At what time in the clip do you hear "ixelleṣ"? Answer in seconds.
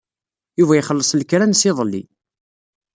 0.79-1.11